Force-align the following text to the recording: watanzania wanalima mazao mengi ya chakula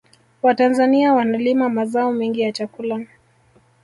watanzania 0.43 1.13
wanalima 1.13 1.69
mazao 1.69 2.11
mengi 2.13 2.41
ya 2.41 2.51
chakula 2.51 3.05